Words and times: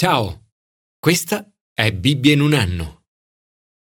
Ciao, 0.00 0.52
questa 1.00 1.52
è 1.74 1.92
Bibbia 1.92 2.32
in 2.32 2.40
un 2.40 2.52
anno. 2.52 3.06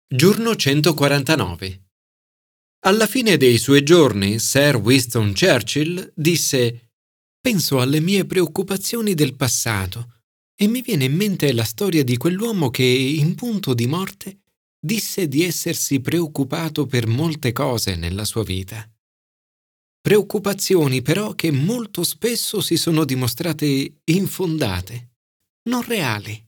Giorno 0.07 0.55
149. 0.55 1.89
Alla 2.85 3.05
fine 3.05 3.35
dei 3.35 3.57
suoi 3.57 3.83
giorni, 3.83 4.39
Sir 4.39 4.77
Winston 4.77 5.33
Churchill 5.33 6.13
disse 6.15 6.93
Penso 7.41 7.81
alle 7.81 7.99
mie 7.99 8.25
preoccupazioni 8.25 9.13
del 9.13 9.35
passato 9.35 10.21
e 10.55 10.67
mi 10.67 10.81
viene 10.81 11.03
in 11.03 11.15
mente 11.17 11.51
la 11.51 11.65
storia 11.65 12.05
di 12.05 12.15
quell'uomo 12.15 12.69
che, 12.69 12.83
in 12.85 13.35
punto 13.35 13.73
di 13.73 13.85
morte, 13.85 14.43
disse 14.79 15.27
di 15.27 15.43
essersi 15.43 15.99
preoccupato 15.99 16.85
per 16.85 17.07
molte 17.07 17.51
cose 17.51 17.97
nella 17.97 18.23
sua 18.23 18.45
vita. 18.45 18.89
Preoccupazioni 19.99 21.01
però 21.01 21.33
che 21.33 21.51
molto 21.51 22.05
spesso 22.05 22.61
si 22.61 22.77
sono 22.77 23.03
dimostrate 23.03 23.99
infondate, 24.05 25.08
non 25.69 25.83
reali. 25.83 26.47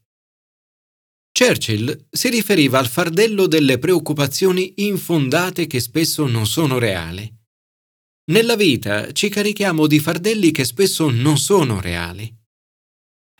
Churchill 1.31 2.07
si 2.09 2.29
riferiva 2.29 2.79
al 2.79 2.87
fardello 2.87 3.47
delle 3.47 3.77
preoccupazioni 3.77 4.73
infondate 4.77 5.67
che 5.67 5.79
spesso 5.79 6.27
non 6.27 6.45
sono 6.45 6.77
reali. 6.77 7.31
Nella 8.31 8.55
vita 8.55 9.11
ci 9.13 9.29
carichiamo 9.29 9.87
di 9.87 9.99
fardelli 9.99 10.51
che 10.51 10.65
spesso 10.65 11.09
non 11.09 11.37
sono 11.37 11.79
reali. 11.79 12.35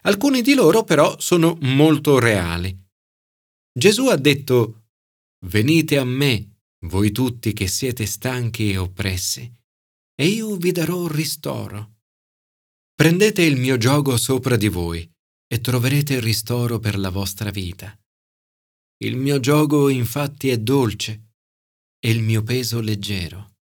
Alcuni 0.03 0.41
di 0.41 0.53
loro 0.53 0.83
però 0.83 1.19
sono 1.19 1.57
molto 1.61 2.17
reali. 2.19 2.75
Gesù 3.73 4.07
ha 4.07 4.15
detto, 4.15 4.85
Venite 5.45 5.97
a 5.97 6.03
me, 6.03 6.59
voi 6.85 7.11
tutti 7.11 7.53
che 7.53 7.67
siete 7.67 8.05
stanchi 8.05 8.71
e 8.71 8.77
oppressi, 8.77 9.51
e 10.15 10.25
io 10.27 10.55
vi 10.55 10.71
darò 10.71 11.07
ristoro. 11.07 11.95
Prendete 12.93 13.41
il 13.41 13.57
mio 13.57 13.77
giogo 13.77 14.15
sopra 14.17 14.55
di 14.55 14.67
voi 14.67 15.11
e 15.51 15.59
troverete 15.59 16.13
il 16.13 16.21
ristoro 16.21 16.79
per 16.79 16.97
la 16.97 17.09
vostra 17.09 17.49
vita. 17.49 17.93
Il 19.03 19.17
mio 19.17 19.41
giogo 19.41 19.89
infatti 19.89 20.47
è 20.47 20.57
dolce 20.57 21.31
e 21.99 22.09
il 22.09 22.21
mio 22.21 22.41
peso 22.41 22.79
leggero. 22.79 23.55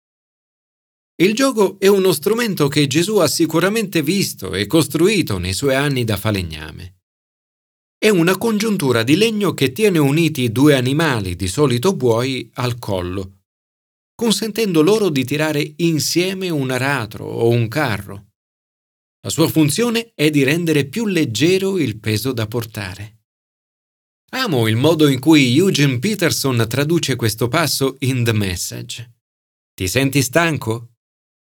Il 1.19 1.33
giogo 1.33 1.79
è 1.79 1.87
uno 1.87 2.11
strumento 2.11 2.67
che 2.67 2.85
Gesù 2.85 3.17
ha 3.17 3.27
sicuramente 3.27 4.03
visto 4.03 4.53
e 4.53 4.67
costruito 4.67 5.39
nei 5.39 5.53
suoi 5.53 5.73
anni 5.73 6.03
da 6.03 6.15
falegname. 6.15 6.99
È 7.97 8.09
una 8.09 8.37
congiuntura 8.37 9.01
di 9.01 9.15
legno 9.15 9.55
che 9.55 9.71
tiene 9.71 9.97
uniti 9.97 10.51
due 10.51 10.75
animali, 10.75 11.35
di 11.35 11.47
solito 11.47 11.95
buoi, 11.95 12.51
al 12.53 12.77
collo, 12.77 13.39
consentendo 14.13 14.83
loro 14.83 15.09
di 15.09 15.25
tirare 15.25 15.73
insieme 15.77 16.49
un 16.49 16.69
aratro 16.69 17.25
o 17.25 17.49
un 17.49 17.67
carro. 17.67 18.28
La 19.21 19.29
sua 19.29 19.49
funzione 19.49 20.13
è 20.13 20.29
di 20.29 20.43
rendere 20.43 20.85
più 20.85 21.05
leggero 21.05 21.77
il 21.77 21.99
peso 21.99 22.31
da 22.31 22.47
portare. 22.47 23.17
Amo 24.31 24.67
il 24.67 24.75
modo 24.75 25.07
in 25.07 25.19
cui 25.19 25.57
Eugene 25.57 25.99
Peterson 25.99 26.65
traduce 26.69 27.15
questo 27.15 27.47
passo 27.47 27.95
in 27.99 28.23
The 28.23 28.33
Message. 28.33 29.17
Ti 29.73 29.87
senti 29.87 30.21
stanco? 30.21 30.93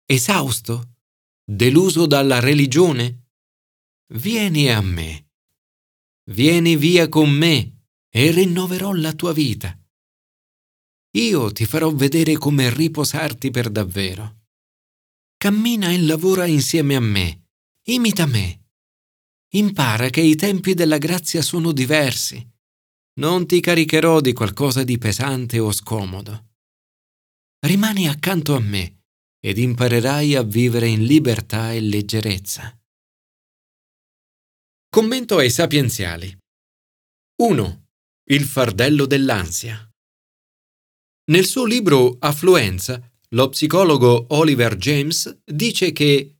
esausto, 0.06 0.98
deluso 1.44 2.06
dalla 2.06 2.40
religione? 2.40 3.30
Vieni 4.14 4.70
a 4.70 4.82
me. 4.82 5.32
Vieni 6.32 6.76
via 6.76 7.10
con 7.10 7.30
me 7.32 7.88
e 8.08 8.32
rinnoverò 8.32 8.94
la 8.94 9.14
tua 9.14 9.34
vita. 9.34 9.78
Io 11.18 11.52
ti 11.52 11.66
farò 11.66 11.92
vedere 11.92 12.38
come 12.38 12.74
riposarti 12.74 13.50
per 13.50 13.70
davvero. 13.70 14.44
Cammina 15.38 15.92
e 15.92 16.02
lavora 16.02 16.46
insieme 16.46 16.96
a 16.96 17.00
me, 17.00 17.45
imita 17.88 18.26
me. 18.26 18.64
Impara 19.54 20.10
che 20.10 20.22
i 20.22 20.36
tempi 20.36 20.74
della 20.74 20.98
grazia 20.98 21.42
sono 21.42 21.72
diversi. 21.72 22.46
Non 23.20 23.46
ti 23.46 23.60
caricherò 23.60 24.20
di 24.20 24.34
qualcosa 24.34 24.84
di 24.84 24.98
pesante 24.98 25.60
o 25.60 25.72
scomodo. 25.72 26.54
Rimani 27.66 28.08
accanto 28.08 28.56
a 28.56 28.60
me 28.60 29.04
ed 29.40 29.58
imparerai 29.58 30.36
a 30.36 30.42
vivere 30.42 30.88
in 30.88 31.04
libertà 31.04 31.72
e 31.72 31.80
leggerezza. 31.80 32.78
Commento 34.90 35.38
ai 35.38 35.50
sapienziali. 35.50 36.36
1. 37.42 37.86
Il 38.30 38.44
fardello 38.46 39.06
dell'ansia. 39.06 39.90
Nel 41.32 41.46
suo 41.46 41.66
libro 41.66 42.18
Affluenza, 42.20 43.02
lo 43.30 43.50
psicologo 43.50 44.28
Oliver 44.30 44.76
James 44.78 45.42
dice 45.44 45.92
che 45.92 46.35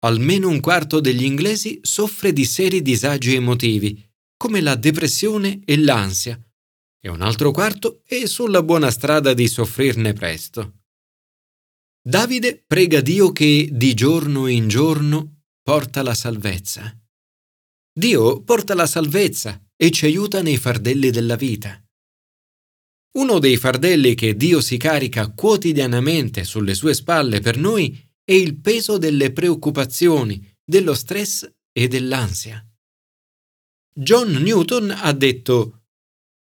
almeno 0.00 0.48
un 0.48 0.60
quarto 0.60 1.00
degli 1.00 1.24
inglesi 1.24 1.78
soffre 1.82 2.32
di 2.32 2.44
seri 2.44 2.82
disagi 2.82 3.34
emotivi, 3.34 4.02
come 4.36 4.60
la 4.60 4.74
depressione 4.74 5.60
e 5.64 5.76
l'ansia, 5.78 6.40
e 7.02 7.08
un 7.08 7.22
altro 7.22 7.50
quarto 7.50 8.02
è 8.04 8.26
sulla 8.26 8.62
buona 8.62 8.90
strada 8.90 9.32
di 9.32 9.48
soffrirne 9.48 10.12
presto. 10.12 10.80
Davide 12.02 12.62
prega 12.66 13.00
Dio 13.00 13.32
che 13.32 13.68
di 13.70 13.94
giorno 13.94 14.46
in 14.46 14.68
giorno 14.68 15.42
porta 15.62 16.02
la 16.02 16.14
salvezza. 16.14 16.94
Dio 17.92 18.42
porta 18.42 18.74
la 18.74 18.86
salvezza 18.86 19.62
e 19.76 19.90
ci 19.90 20.06
aiuta 20.06 20.40
nei 20.42 20.56
fardelli 20.56 21.10
della 21.10 21.36
vita. 21.36 21.82
Uno 23.12 23.38
dei 23.38 23.56
fardelli 23.56 24.14
che 24.14 24.36
Dio 24.36 24.60
si 24.60 24.76
carica 24.76 25.30
quotidianamente 25.32 26.44
sulle 26.44 26.74
sue 26.74 26.94
spalle 26.94 27.40
per 27.40 27.56
noi 27.58 28.09
è 28.30 28.34
il 28.34 28.60
peso 28.60 28.96
delle 28.96 29.32
preoccupazioni, 29.32 30.40
dello 30.64 30.94
stress 30.94 31.50
e 31.72 31.88
dell'ansia. 31.88 32.64
John 33.92 34.30
Newton 34.30 34.94
ha 34.96 35.12
detto 35.12 35.86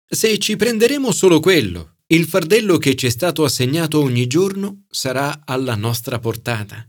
Se 0.06 0.38
ci 0.38 0.56
prenderemo 0.56 1.12
solo 1.12 1.40
quello 1.40 1.96
il 2.06 2.26
fardello 2.26 2.78
che 2.78 2.96
ci 2.96 3.08
è 3.08 3.10
stato 3.10 3.44
assegnato 3.44 4.02
ogni 4.02 4.28
giorno 4.28 4.84
sarà 4.88 5.42
alla 5.46 5.74
nostra 5.76 6.20
portata. 6.20 6.88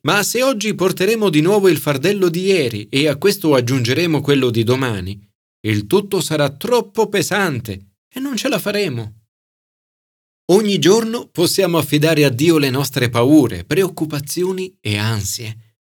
Ma 0.00 0.24
se 0.24 0.42
oggi 0.42 0.74
porteremo 0.74 1.30
di 1.30 1.40
nuovo 1.40 1.68
il 1.68 1.78
fardello 1.78 2.28
di 2.28 2.40
ieri 2.46 2.88
e 2.88 3.06
a 3.06 3.14
questo 3.14 3.54
aggiungeremo 3.54 4.20
quello 4.20 4.50
di 4.50 4.64
domani, 4.64 5.24
il 5.60 5.86
tutto 5.86 6.20
sarà 6.20 6.50
troppo 6.50 7.08
pesante 7.08 7.98
e 8.12 8.18
non 8.18 8.36
ce 8.36 8.48
la 8.48 8.58
faremo. 8.58 9.21
Ogni 10.50 10.78
giorno 10.78 11.28
possiamo 11.28 11.78
affidare 11.78 12.24
a 12.24 12.28
Dio 12.28 12.58
le 12.58 12.68
nostre 12.68 13.08
paure, 13.08 13.64
preoccupazioni 13.64 14.76
e 14.80 14.98
ansie. 14.98 15.78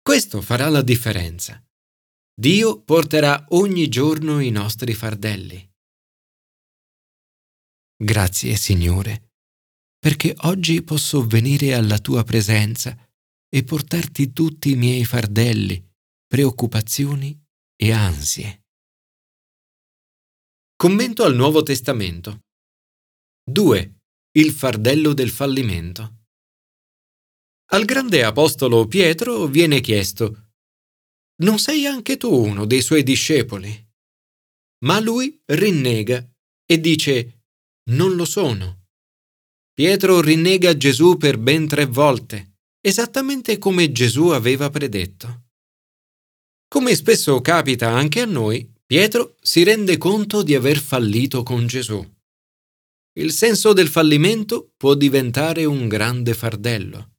Questo 0.00 0.40
farà 0.40 0.68
la 0.68 0.82
differenza. 0.82 1.62
Dio 2.34 2.80
porterà 2.80 3.44
ogni 3.50 3.88
giorno 3.88 4.40
i 4.40 4.50
nostri 4.50 4.94
fardelli. 4.94 5.68
Grazie, 8.02 8.56
Signore, 8.56 9.34
perché 9.98 10.34
oggi 10.44 10.82
posso 10.82 11.26
venire 11.26 11.74
alla 11.74 11.98
tua 11.98 12.24
presenza 12.24 12.96
e 13.46 13.62
portarti 13.62 14.32
tutti 14.32 14.70
i 14.70 14.76
miei 14.76 15.04
fardelli, 15.04 15.86
preoccupazioni 16.26 17.38
e 17.76 17.92
ansie. 17.92 18.64
Commento 20.74 21.24
al 21.24 21.34
Nuovo 21.34 21.62
Testamento. 21.62 22.44
2. 23.44 23.94
Il 24.32 24.52
fardello 24.52 25.12
del 25.12 25.30
fallimento. 25.30 26.26
Al 27.72 27.84
grande 27.84 28.22
apostolo 28.22 28.86
Pietro 28.86 29.46
viene 29.46 29.80
chiesto 29.80 30.52
Non 31.42 31.58
sei 31.58 31.86
anche 31.86 32.16
tu 32.16 32.32
uno 32.32 32.64
dei 32.64 32.80
suoi 32.80 33.02
discepoli? 33.02 33.88
Ma 34.84 35.00
lui 35.00 35.40
rinnega 35.46 36.28
e 36.64 36.80
dice 36.80 37.44
non 37.90 38.14
lo 38.14 38.24
sono. 38.24 38.86
Pietro 39.72 40.20
rinnega 40.20 40.76
Gesù 40.76 41.16
per 41.16 41.38
ben 41.38 41.66
tre 41.66 41.86
volte, 41.86 42.58
esattamente 42.80 43.58
come 43.58 43.90
Gesù 43.90 44.28
aveva 44.28 44.70
predetto. 44.70 45.48
Come 46.68 46.94
spesso 46.94 47.40
capita 47.40 47.90
anche 47.90 48.20
a 48.20 48.26
noi, 48.26 48.72
Pietro 48.86 49.36
si 49.40 49.64
rende 49.64 49.98
conto 49.98 50.42
di 50.42 50.54
aver 50.54 50.78
fallito 50.78 51.42
con 51.42 51.66
Gesù. 51.66 52.18
Il 53.18 53.32
senso 53.32 53.72
del 53.72 53.88
fallimento 53.88 54.72
può 54.76 54.94
diventare 54.94 55.64
un 55.64 55.88
grande 55.88 56.34
fardello. 56.34 57.16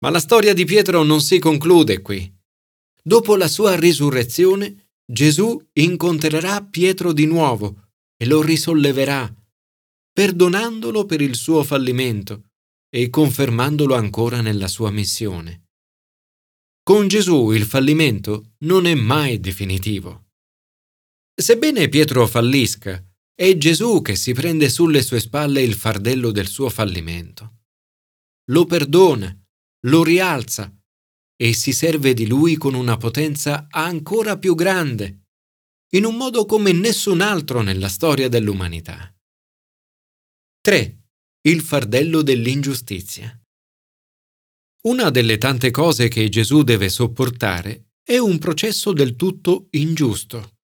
Ma 0.00 0.10
la 0.10 0.18
storia 0.18 0.54
di 0.54 0.64
Pietro 0.64 1.02
non 1.02 1.20
si 1.20 1.38
conclude 1.38 2.02
qui. 2.02 2.32
Dopo 3.02 3.36
la 3.36 3.48
sua 3.48 3.76
risurrezione, 3.76 4.90
Gesù 5.04 5.60
incontrerà 5.74 6.62
Pietro 6.64 7.12
di 7.12 7.26
nuovo 7.26 7.90
e 8.16 8.26
lo 8.26 8.42
risolleverà 8.42 9.32
perdonandolo 10.12 11.06
per 11.06 11.22
il 11.22 11.34
suo 11.34 11.62
fallimento 11.64 12.50
e 12.90 13.08
confermandolo 13.08 13.94
ancora 13.94 14.42
nella 14.42 14.68
sua 14.68 14.90
missione. 14.90 15.68
Con 16.82 17.08
Gesù 17.08 17.52
il 17.52 17.64
fallimento 17.64 18.52
non 18.64 18.86
è 18.86 18.94
mai 18.94 19.40
definitivo. 19.40 20.26
Sebbene 21.34 21.88
Pietro 21.88 22.26
fallisca, 22.26 23.02
è 23.42 23.56
Gesù 23.56 24.02
che 24.02 24.14
si 24.14 24.32
prende 24.34 24.68
sulle 24.68 25.02
sue 25.02 25.18
spalle 25.18 25.62
il 25.62 25.74
fardello 25.74 26.30
del 26.30 26.46
suo 26.46 26.68
fallimento. 26.70 27.62
Lo 28.52 28.66
perdona, 28.66 29.36
lo 29.86 30.04
rialza 30.04 30.72
e 31.34 31.52
si 31.52 31.72
serve 31.72 32.14
di 32.14 32.28
lui 32.28 32.54
con 32.54 32.74
una 32.74 32.96
potenza 32.96 33.66
ancora 33.68 34.38
più 34.38 34.54
grande, 34.54 35.24
in 35.94 36.04
un 36.04 36.16
modo 36.16 36.46
come 36.46 36.70
nessun 36.70 37.20
altro 37.20 37.62
nella 37.62 37.88
storia 37.88 38.28
dell'umanità. 38.28 39.12
3. 40.60 41.00
Il 41.40 41.62
fardello 41.62 42.22
dell'ingiustizia. 42.22 43.36
Una 44.82 45.10
delle 45.10 45.38
tante 45.38 45.72
cose 45.72 46.06
che 46.06 46.28
Gesù 46.28 46.62
deve 46.62 46.88
sopportare 46.88 47.88
è 48.04 48.18
un 48.18 48.38
processo 48.38 48.92
del 48.92 49.16
tutto 49.16 49.66
ingiusto. 49.70 50.58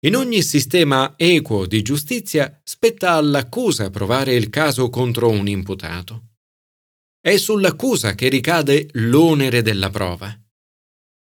In 0.00 0.14
ogni 0.14 0.42
sistema 0.42 1.14
equo 1.16 1.66
di 1.66 1.80
giustizia 1.80 2.60
spetta 2.62 3.12
all'accusa 3.12 3.88
provare 3.88 4.34
il 4.34 4.50
caso 4.50 4.90
contro 4.90 5.30
un 5.30 5.48
imputato. 5.48 6.34
È 7.18 7.34
sull'accusa 7.38 8.14
che 8.14 8.28
ricade 8.28 8.88
l'onere 8.92 9.62
della 9.62 9.88
prova. 9.88 10.38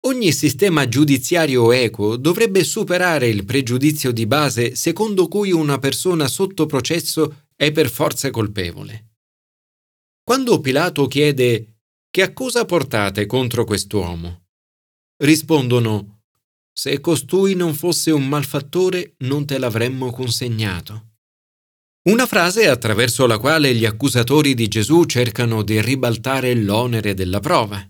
Ogni 0.06 0.32
sistema 0.32 0.88
giudiziario 0.88 1.70
equo 1.70 2.16
dovrebbe 2.16 2.64
superare 2.64 3.28
il 3.28 3.44
pregiudizio 3.44 4.10
di 4.10 4.26
base 4.26 4.74
secondo 4.74 5.28
cui 5.28 5.52
una 5.52 5.78
persona 5.78 6.26
sotto 6.26 6.66
processo 6.66 7.46
è 7.54 7.70
per 7.70 7.88
forza 7.88 8.30
colpevole. 8.30 9.12
Quando 10.24 10.60
Pilato 10.60 11.06
chiede 11.06 11.78
che 12.10 12.22
accusa 12.22 12.64
portate 12.64 13.24
contro 13.26 13.64
quest'uomo? 13.64 14.46
Rispondono 15.22 16.17
Se 16.78 17.00
costui 17.00 17.56
non 17.56 17.74
fosse 17.74 18.12
un 18.12 18.28
malfattore 18.28 19.16
non 19.24 19.44
te 19.44 19.58
l'avremmo 19.58 20.12
consegnato. 20.12 21.14
Una 22.08 22.24
frase 22.24 22.68
attraverso 22.68 23.26
la 23.26 23.36
quale 23.36 23.74
gli 23.74 23.84
accusatori 23.84 24.54
di 24.54 24.68
Gesù 24.68 25.02
cercano 25.06 25.64
di 25.64 25.82
ribaltare 25.82 26.54
l'onere 26.54 27.14
della 27.14 27.40
prova. 27.40 27.84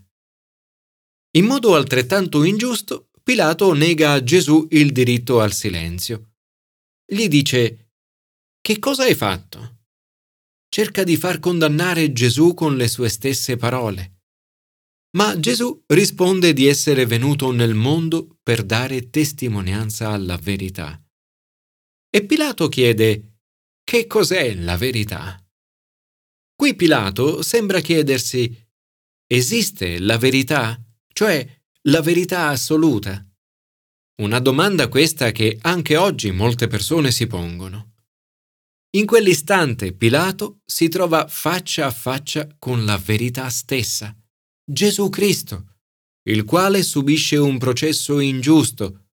In 1.37 1.45
modo 1.45 1.75
altrettanto 1.75 2.43
ingiusto, 2.43 3.11
Pilato 3.21 3.73
nega 3.73 4.13
a 4.13 4.23
Gesù 4.23 4.65
il 4.71 4.91
diritto 4.91 5.39
al 5.39 5.53
silenzio. 5.53 6.31
Gli 7.05 7.27
dice 7.27 7.91
Che 8.59 8.79
cosa 8.79 9.03
hai 9.03 9.13
fatto? 9.13 9.83
Cerca 10.67 11.03
di 11.03 11.15
far 11.15 11.37
condannare 11.37 12.11
Gesù 12.11 12.55
con 12.55 12.75
le 12.75 12.87
sue 12.87 13.09
stesse 13.09 13.55
parole. 13.55 14.18
Ma 15.11 15.39
Gesù 15.39 15.83
risponde 15.87 16.53
di 16.53 16.67
essere 16.67 17.07
venuto 17.07 17.51
nel 17.51 17.73
mondo 17.73 18.37
per 18.43 18.63
dare 18.63 19.09
testimonianza 19.09 20.09
alla 20.09 20.37
verità. 20.37 21.01
E 22.11 22.25
Pilato 22.25 22.67
chiede, 22.67 23.37
che 23.83 24.05
cos'è 24.05 24.53
la 24.53 24.77
verità? 24.77 25.43
Qui 26.55 26.75
Pilato 26.75 27.41
sembra 27.41 27.79
chiedersi, 27.79 28.55
esiste 29.25 29.99
la 29.99 30.17
verità, 30.17 30.79
cioè 31.11 31.59
la 31.87 32.01
verità 32.01 32.49
assoluta? 32.49 33.25
Una 34.21 34.39
domanda 34.39 34.89
questa 34.89 35.31
che 35.31 35.57
anche 35.61 35.97
oggi 35.97 36.29
molte 36.29 36.67
persone 36.67 37.11
si 37.11 37.25
pongono. 37.25 37.93
In 38.97 39.05
quell'istante 39.07 39.93
Pilato 39.93 40.59
si 40.65 40.87
trova 40.87 41.27
faccia 41.27 41.87
a 41.87 41.91
faccia 41.91 42.47
con 42.59 42.85
la 42.85 42.97
verità 42.97 43.49
stessa 43.49 44.18
Gesù 44.71 45.09
Cristo, 45.09 45.77
il 46.27 46.43
quale 46.43 46.83
subisce 46.83 47.37
un 47.37 47.57
processo 47.57 48.19
ingiusto 48.19 49.07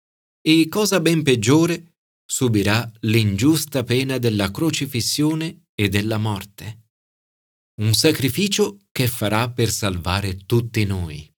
e, 0.42 0.68
cosa 0.68 1.00
ben 1.00 1.22
peggiore, 1.22 1.98
subirà 2.26 2.92
l'ingiusta 3.02 3.84
pena 3.84 4.18
della 4.18 4.50
crocifissione 4.50 5.66
e 5.76 5.90
della 5.90 6.18
morte. 6.18 6.88
Un 7.82 7.94
sacrificio 7.94 8.80
che 8.92 9.08
farà 9.08 9.52
per 9.52 9.70
salvare 9.70 10.38
tutti 10.48 10.86
noi. 10.86 11.32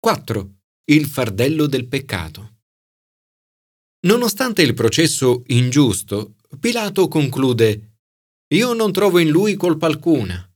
4. 0.00 0.54
Il 0.86 1.06
fardello 1.06 1.66
del 1.66 1.86
peccato. 1.86 2.62
Nonostante 4.06 4.62
il 4.62 4.74
processo 4.74 5.44
ingiusto, 5.46 6.34
Pilato 6.58 7.06
conclude 7.06 7.98
Io 8.54 8.72
non 8.72 8.90
trovo 8.90 9.20
in 9.20 9.28
lui 9.28 9.54
colpa 9.54 9.86
alcuna. 9.86 10.51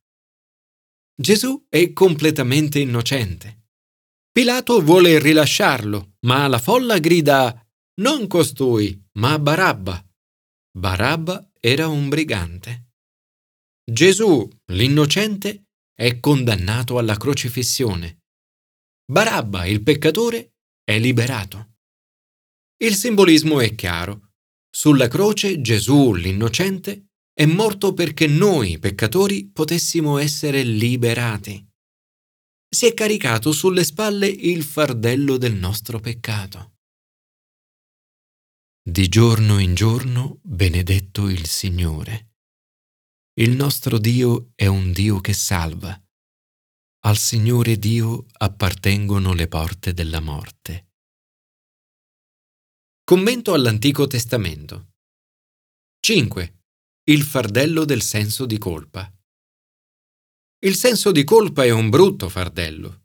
Gesù 1.19 1.67
è 1.71 1.95
completamente 1.95 2.79
innocente. 2.79 3.69
Pilato 4.31 4.83
vuole 4.83 5.19
rilasciarlo, 5.19 6.17
ma 6.27 6.47
la 6.47 6.59
folla 6.59 6.99
grida 6.99 7.67
non 8.03 8.27
costui, 8.27 9.03
ma 9.13 9.39
Barabba. 9.39 10.07
Barabba 10.77 11.51
era 11.59 11.89
un 11.89 12.11
brigante. 12.11 12.91
Gesù, 13.83 14.47
l'innocente, 14.73 15.69
è 15.95 16.21
condannato 16.21 16.99
alla 16.99 17.17
crocifissione. 17.17 18.25
Barabba, 19.11 19.65
il 19.65 19.83
peccatore, 19.83 20.57
è 20.85 20.99
liberato. 20.99 21.77
Il 22.77 22.95
simbolismo 22.95 23.61
è 23.61 23.75
chiaro. 23.75 24.33
Sulla 24.69 25.09
croce 25.09 25.63
Gesù, 25.63 26.13
l'innocente, 26.13 27.06
è 27.39 27.45
morto 27.45 27.93
perché 27.93 28.27
noi, 28.27 28.79
peccatori, 28.79 29.51
potessimo 29.51 30.17
essere 30.17 30.63
liberati. 30.63 31.63
Si 32.67 32.87
è 32.87 32.95
caricato 32.95 33.53
sulle 33.53 33.85
spalle 33.85 34.27
il 34.27 34.63
fardello 34.63 35.37
del 35.37 35.55
nostro 35.55 36.01
peccato. 36.01 36.77
Di 38.83 39.07
giorno 39.09 39.59
in 39.59 39.75
giorno 39.75 40.39
benedetto 40.43 41.29
il 41.29 41.45
Signore. 41.45 42.37
Il 43.35 43.55
nostro 43.55 43.99
Dio 43.99 44.53
è 44.55 44.65
un 44.65 44.93
Dio 44.93 45.21
che 45.21 45.35
salva. 45.35 45.95
Al 47.01 47.19
Signore 47.19 47.77
Dio 47.77 48.25
appartengono 48.39 49.35
le 49.35 49.47
porte 49.47 49.93
della 49.93 50.21
morte. 50.21 50.93
Commento 53.05 53.53
all'Antico 53.53 54.07
Testamento. 54.07 54.93
5. 56.01 56.55
Il 57.09 57.23
fardello 57.23 57.85
del 57.85 58.03
senso 58.03 58.47
di 58.47 58.59
colpa. 58.59 59.09
Il 60.65 60.75
senso 60.75 61.13
di 61.13 61.23
colpa 61.23 61.63
è 61.63 61.71
un 61.71 61.89
brutto 61.89 62.29
fardello. 62.29 63.05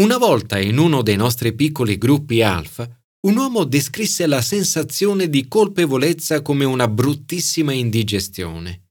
Una 0.00 0.18
volta 0.18 0.58
in 0.58 0.76
uno 0.76 1.02
dei 1.02 1.14
nostri 1.14 1.54
piccoli 1.54 1.98
gruppi 1.98 2.42
alfa, 2.42 2.84
un 3.28 3.36
uomo 3.36 3.62
descrisse 3.62 4.26
la 4.26 4.42
sensazione 4.42 5.28
di 5.28 5.46
colpevolezza 5.46 6.42
come 6.42 6.64
una 6.64 6.88
bruttissima 6.88 7.72
indigestione. 7.72 8.88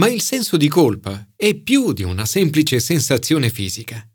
Ma 0.00 0.08
il 0.08 0.22
senso 0.22 0.56
di 0.56 0.68
colpa 0.68 1.28
è 1.36 1.54
più 1.54 1.92
di 1.92 2.04
una 2.04 2.24
semplice 2.24 2.80
sensazione 2.80 3.50
fisica. 3.50 4.10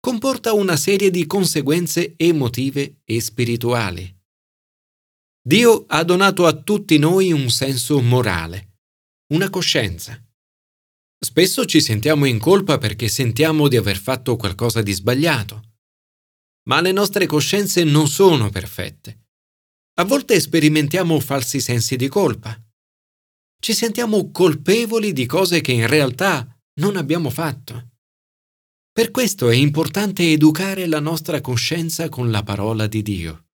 Comporta 0.00 0.54
una 0.54 0.76
serie 0.76 1.12
di 1.12 1.24
conseguenze 1.24 2.14
emotive 2.16 2.98
e 3.04 3.20
spirituali. 3.20 4.17
Dio 5.40 5.84
ha 5.86 6.04
donato 6.04 6.46
a 6.46 6.52
tutti 6.52 6.98
noi 6.98 7.32
un 7.32 7.48
senso 7.50 8.00
morale, 8.02 8.76
una 9.32 9.48
coscienza. 9.50 10.22
Spesso 11.18 11.64
ci 11.64 11.80
sentiamo 11.80 12.26
in 12.26 12.38
colpa 12.38 12.78
perché 12.78 13.08
sentiamo 13.08 13.66
di 13.68 13.76
aver 13.76 13.98
fatto 13.98 14.36
qualcosa 14.36 14.82
di 14.82 14.92
sbagliato. 14.92 15.62
Ma 16.68 16.80
le 16.80 16.92
nostre 16.92 17.26
coscienze 17.26 17.82
non 17.82 18.08
sono 18.08 18.50
perfette. 18.50 19.26
A 19.98 20.04
volte 20.04 20.38
sperimentiamo 20.38 21.18
falsi 21.18 21.60
sensi 21.60 21.96
di 21.96 22.08
colpa. 22.08 22.56
Ci 23.60 23.74
sentiamo 23.74 24.30
colpevoli 24.30 25.12
di 25.12 25.26
cose 25.26 25.60
che 25.60 25.72
in 25.72 25.88
realtà 25.88 26.46
non 26.74 26.96
abbiamo 26.96 27.30
fatto. 27.30 27.88
Per 28.92 29.10
questo 29.10 29.48
è 29.48 29.54
importante 29.54 30.30
educare 30.30 30.86
la 30.86 31.00
nostra 31.00 31.40
coscienza 31.40 32.08
con 32.08 32.30
la 32.30 32.42
parola 32.42 32.86
di 32.86 33.02
Dio. 33.02 33.47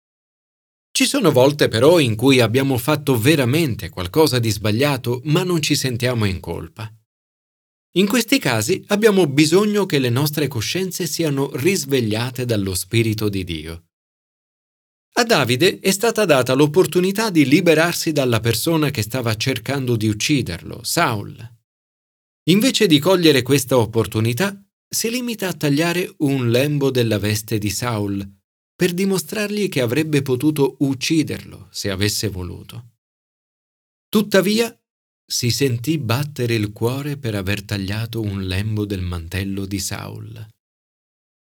Ci 0.95 1.05
sono 1.07 1.31
volte 1.31 1.69
però 1.69 1.97
in 1.97 2.15
cui 2.15 2.39
abbiamo 2.39 2.77
fatto 2.77 3.17
veramente 3.17 3.89
qualcosa 3.89 4.37
di 4.37 4.51
sbagliato 4.51 5.21
ma 5.23 5.41
non 5.41 5.59
ci 5.59 5.73
sentiamo 5.73 6.25
in 6.25 6.39
colpa. 6.39 6.87
In 7.93 8.07
questi 8.07 8.37
casi 8.37 8.83
abbiamo 8.89 9.25
bisogno 9.25 9.87
che 9.87 9.97
le 9.97 10.11
nostre 10.11 10.47
coscienze 10.47 11.07
siano 11.07 11.49
risvegliate 11.55 12.45
dallo 12.45 12.75
Spirito 12.75 13.27
di 13.27 13.43
Dio. 13.43 13.85
A 15.13 15.23
Davide 15.23 15.79
è 15.79 15.89
stata 15.89 16.25
data 16.25 16.53
l'opportunità 16.53 17.31
di 17.31 17.47
liberarsi 17.47 18.11
dalla 18.11 18.39
persona 18.39 18.91
che 18.91 19.01
stava 19.01 19.35
cercando 19.35 19.95
di 19.95 20.07
ucciderlo, 20.07 20.83
Saul. 20.83 21.35
Invece 22.49 22.85
di 22.85 22.99
cogliere 22.99 23.41
questa 23.41 23.79
opportunità, 23.79 24.55
si 24.87 25.09
limita 25.09 25.47
a 25.47 25.53
tagliare 25.53 26.13
un 26.17 26.51
lembo 26.51 26.91
della 26.91 27.17
veste 27.17 27.57
di 27.57 27.71
Saul, 27.71 28.42
per 28.75 28.93
dimostrargli 28.93 29.69
che 29.69 29.81
avrebbe 29.81 30.21
potuto 30.21 30.75
ucciderlo 30.79 31.67
se 31.71 31.89
avesse 31.89 32.27
voluto. 32.27 32.91
Tuttavia, 34.09 34.75
si 35.25 35.49
sentì 35.49 35.97
battere 35.97 36.53
il 36.55 36.71
cuore 36.71 37.17
per 37.17 37.35
aver 37.35 37.63
tagliato 37.63 38.21
un 38.21 38.45
lembo 38.45 38.85
del 38.85 39.01
mantello 39.01 39.65
di 39.65 39.79
Saul. 39.79 40.47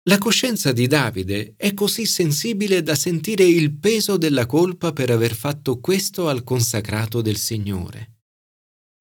La 0.09 0.19
coscienza 0.19 0.71
di 0.71 0.87
Davide 0.87 1.55
è 1.57 1.75
così 1.75 2.07
sensibile 2.07 2.83
da 2.83 2.95
sentire 2.95 3.45
il 3.45 3.77
peso 3.77 4.17
della 4.17 4.47
colpa 4.47 4.93
per 4.93 5.11
aver 5.11 5.35
fatto 5.35 5.81
questo 5.81 6.29
al 6.29 6.45
consacrato 6.45 7.21
del 7.21 7.37
Signore. 7.37 8.21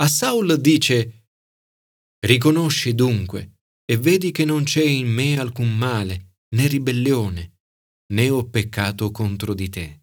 A 0.01 0.07
Saul 0.07 0.60
dice 0.60 1.27
Riconosci 2.25 2.95
dunque 2.95 3.60
e 3.86 3.98
vedi 3.98 4.31
che 4.31 4.45
non 4.45 4.63
c'è 4.63 4.84
in 4.84 5.07
me 5.07 5.39
alcun 5.39 5.77
male, 5.77 6.38
né 6.55 6.67
ribellione, 6.67 7.54
né 8.13 8.29
ho 8.29 8.47
peccato 8.47 9.12
contro 9.12 9.53
di 9.53 9.69
te. 9.69 10.01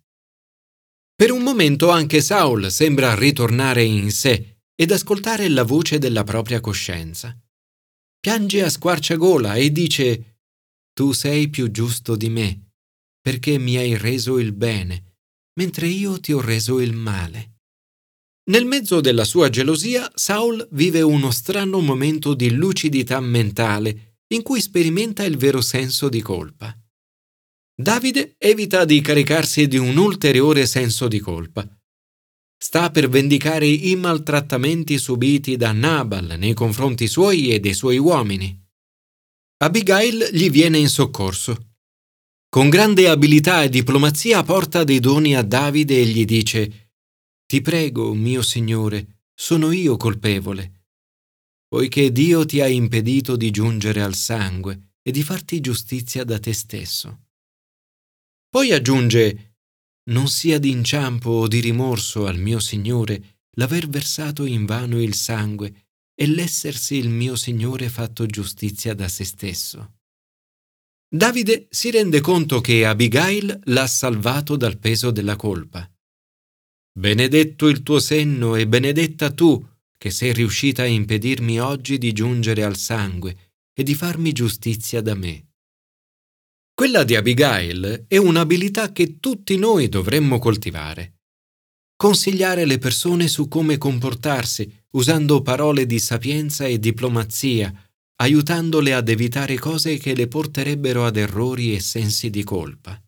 Per 1.14 1.30
un 1.30 1.42
momento 1.42 1.90
anche 1.90 2.20
Saul 2.20 2.70
sembra 2.70 3.14
ritornare 3.14 3.84
in 3.84 4.10
sé 4.10 4.60
ed 4.74 4.90
ascoltare 4.90 5.48
la 5.48 5.62
voce 5.62 5.98
della 5.98 6.24
propria 6.24 6.60
coscienza. 6.60 7.38
Piange 8.18 8.62
a 8.62 8.68
squarciagola 8.68 9.54
e 9.54 9.70
dice 9.70 10.38
Tu 10.92 11.12
sei 11.12 11.48
più 11.48 11.70
giusto 11.70 12.16
di 12.16 12.28
me, 12.28 12.72
perché 13.20 13.58
mi 13.58 13.76
hai 13.76 13.96
reso 13.96 14.38
il 14.38 14.52
bene, 14.52 15.18
mentre 15.60 15.86
io 15.86 16.18
ti 16.18 16.32
ho 16.32 16.40
reso 16.40 16.80
il 16.80 16.92
male. 16.92 17.50
Nel 18.50 18.64
mezzo 18.64 19.00
della 19.00 19.24
sua 19.24 19.48
gelosia, 19.48 20.10
Saul 20.14 20.66
vive 20.72 21.00
uno 21.02 21.30
strano 21.30 21.80
momento 21.80 22.34
di 22.34 22.50
lucidità 22.50 23.20
mentale 23.20 24.16
in 24.32 24.42
cui 24.42 24.60
sperimenta 24.60 25.22
il 25.24 25.36
vero 25.36 25.60
senso 25.60 26.08
di 26.08 26.20
colpa. 26.20 26.76
Davide 27.82 28.36
evita 28.38 28.84
di 28.84 29.00
caricarsi 29.00 29.66
di 29.66 29.76
un 29.76 29.96
ulteriore 29.96 30.66
senso 30.66 31.08
di 31.08 31.18
colpa. 31.18 31.66
Sta 32.56 32.92
per 32.92 33.08
vendicare 33.08 33.66
i 33.66 33.96
maltrattamenti 33.96 34.96
subiti 34.98 35.56
da 35.56 35.72
Nabal 35.72 36.36
nei 36.38 36.54
confronti 36.54 37.08
suoi 37.08 37.50
e 37.50 37.58
dei 37.58 37.74
suoi 37.74 37.98
uomini. 37.98 38.56
Abigail 39.64 40.30
gli 40.32 40.48
viene 40.48 40.78
in 40.78 40.88
soccorso. 40.88 41.74
Con 42.48 42.68
grande 42.68 43.08
abilità 43.08 43.64
e 43.64 43.68
diplomazia 43.68 44.44
porta 44.44 44.84
dei 44.84 45.00
doni 45.00 45.34
a 45.34 45.42
Davide 45.42 46.00
e 46.00 46.06
gli 46.06 46.24
dice 46.24 46.90
ti 47.52 47.60
prego, 47.60 48.14
mio 48.14 48.42
Signore, 48.42 49.24
sono 49.34 49.72
io 49.72 49.96
colpevole, 49.96 50.86
poiché 51.66 52.12
Dio 52.12 52.46
ti 52.46 52.60
ha 52.60 52.66
impedito 52.66 53.36
di 53.36 53.50
giungere 53.50 54.02
al 54.02 54.14
sangue 54.14 54.94
e 55.02 55.10
di 55.10 55.22
farti 55.22 55.60
giustizia 55.60 56.24
da 56.24 56.38
te 56.38 56.52
stesso. 56.52 57.31
Poi 58.52 58.70
aggiunge, 58.70 59.54
non 60.10 60.28
sia 60.28 60.58
di 60.58 60.68
inciampo 60.68 61.30
o 61.30 61.48
di 61.48 61.60
rimorso 61.60 62.26
al 62.26 62.38
mio 62.38 62.58
Signore 62.58 63.46
l'aver 63.52 63.88
versato 63.88 64.44
in 64.44 64.66
vano 64.66 65.00
il 65.00 65.14
sangue 65.14 65.86
e 66.14 66.26
l'essersi 66.26 66.96
il 66.96 67.08
mio 67.08 67.34
Signore 67.34 67.88
fatto 67.88 68.26
giustizia 68.26 68.92
da 68.92 69.08
se 69.08 69.24
stesso. 69.24 70.00
Davide 71.08 71.66
si 71.70 71.90
rende 71.90 72.20
conto 72.20 72.60
che 72.60 72.84
Abigail 72.84 73.58
l'ha 73.64 73.86
salvato 73.86 74.56
dal 74.56 74.76
peso 74.76 75.10
della 75.10 75.36
colpa. 75.36 75.90
Benedetto 76.92 77.68
il 77.68 77.82
tuo 77.82 78.00
senno 78.00 78.56
e 78.56 78.68
benedetta 78.68 79.30
tu 79.30 79.66
che 79.96 80.10
sei 80.10 80.34
riuscita 80.34 80.82
a 80.82 80.86
impedirmi 80.86 81.58
oggi 81.58 81.96
di 81.96 82.12
giungere 82.12 82.64
al 82.64 82.76
sangue 82.76 83.52
e 83.72 83.82
di 83.82 83.94
farmi 83.94 84.32
giustizia 84.32 85.00
da 85.00 85.14
me. 85.14 85.51
Quella 86.82 87.04
di 87.04 87.14
Abigail 87.14 88.06
è 88.08 88.16
un'abilità 88.16 88.90
che 88.90 89.20
tutti 89.20 89.56
noi 89.56 89.88
dovremmo 89.88 90.40
coltivare. 90.40 91.20
Consigliare 91.94 92.64
le 92.64 92.78
persone 92.78 93.28
su 93.28 93.46
come 93.46 93.78
comportarsi 93.78 94.68
usando 94.94 95.42
parole 95.42 95.86
di 95.86 96.00
sapienza 96.00 96.66
e 96.66 96.80
diplomazia, 96.80 97.72
aiutandole 98.16 98.94
ad 98.94 99.08
evitare 99.08 99.60
cose 99.60 99.96
che 99.98 100.12
le 100.16 100.26
porterebbero 100.26 101.06
ad 101.06 101.16
errori 101.18 101.72
e 101.72 101.78
sensi 101.78 102.30
di 102.30 102.42
colpa. 102.42 103.00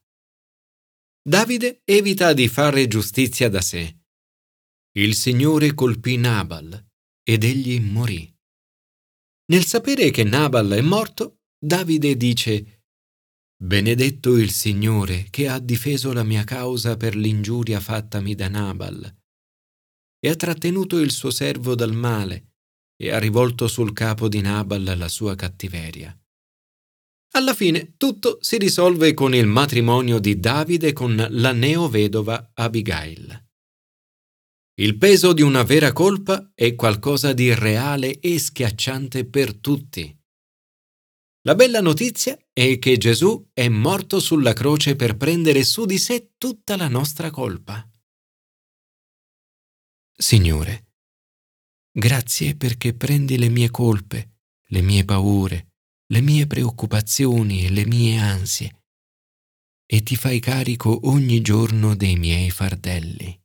Davide 1.21 1.81
evita 1.85 2.33
di 2.33 2.47
fare 2.47 2.87
giustizia 2.87 3.49
da 3.49 3.61
sé. 3.61 3.97
Il 4.93 5.17
Signore 5.17 5.75
colpì 5.75 6.17
Nabal 6.17 6.81
ed 7.25 7.43
egli 7.43 7.81
morì. 7.81 8.33
Nel 9.47 9.65
sapere 9.65 10.13
che 10.13 10.23
Nabal 10.23 10.71
è 10.71 10.81
morto, 10.81 11.41
Davide 11.59 12.17
dice 12.17 12.74
Benedetto 13.65 14.37
il 14.37 14.51
Signore 14.51 15.29
che 15.31 15.49
ha 15.49 15.59
difeso 15.59 16.13
la 16.13 16.23
mia 16.23 16.45
causa 16.45 16.99
per 16.99 17.17
l'ingiuria 17.17 17.81
fattami 17.81 18.35
da 18.35 18.47
Nabal 18.49 19.17
e 20.21 20.29
ha 20.29 20.37
trattenuto 20.37 20.99
il 20.99 21.11
suo 21.11 21.31
servo 21.31 21.75
dal 21.75 21.95
male 21.95 22.57
e 22.95 23.11
ha 23.11 23.19
rivolto 23.19 23.67
sul 23.67 23.95
capo 23.95 24.29
di 24.29 24.43
Nabal 24.43 24.95
la 24.99 25.09
sua 25.09 25.35
cattiveria. 25.35 26.15
Alla 27.37 27.55
fine 27.55 27.95
tutto 27.97 28.37
si 28.43 28.59
risolve 28.59 29.15
con 29.15 29.35
il 29.35 29.47
matrimonio 29.47 30.19
di 30.19 30.39
Davide 30.39 30.93
con 30.93 31.17
la 31.17 31.53
neovedova 31.53 32.51
Abigail. 32.53 33.49
Il 34.75 34.99
peso 34.99 35.33
di 35.33 35.41
una 35.41 35.63
vera 35.63 35.93
colpa 35.93 36.53
è 36.55 36.75
qualcosa 36.75 37.33
di 37.33 37.55
reale 37.55 38.21
e 38.21 38.39
schiacciante 38.39 39.25
per 39.25 39.55
tutti. 39.55 40.15
La 41.47 41.55
bella 41.55 41.83
notizia 41.83 42.39
è 42.55 42.79
che 42.79 42.97
Gesù 42.97 43.51
è 43.53 43.69
morto 43.69 44.19
sulla 44.19 44.55
croce 44.55 44.97
per 44.97 45.19
prendere 45.19 45.63
su 45.63 45.85
di 45.85 45.99
sé 45.99 46.33
tutta 46.39 46.75
la 46.75 46.89
nostra 46.89 47.31
colpa. 47.31 47.87
Signore, 50.17 50.93
grazie 51.93 52.57
perché 52.57 52.95
prendi 52.95 53.37
le 53.37 53.51
mie 53.51 53.69
colpe, 53.69 54.39
le 54.69 54.81
mie 54.81 55.05
paure, 55.05 55.73
le 56.07 56.23
mie 56.23 56.47
preoccupazioni 56.47 57.67
e 57.67 57.71
le 57.71 57.85
mie 57.85 58.19
ansie 58.19 58.85
e 59.85 60.03
ti 60.03 60.17
fai 60.17 60.41
carico 60.41 61.09
ogni 61.09 61.43
giorno 61.43 61.95
dei 61.95 62.17
miei 62.17 62.51
fardelli. 62.51 63.44